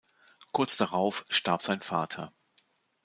[0.51, 2.33] Kurz darauf starb sein Vater.